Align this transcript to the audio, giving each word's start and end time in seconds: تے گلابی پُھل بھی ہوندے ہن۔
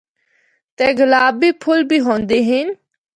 تے 0.75 0.85
گلابی 0.99 1.49
پُھل 1.61 1.79
بھی 1.89 1.97
ہوندے 2.05 2.39
ہن۔ 2.47 2.67